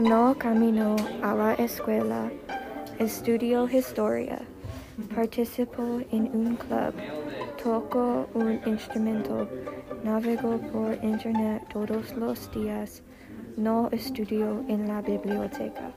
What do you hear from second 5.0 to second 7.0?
participo en un club,